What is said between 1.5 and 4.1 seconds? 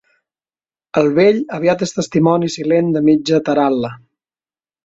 aviat és testimoni silent de mitja taral·la.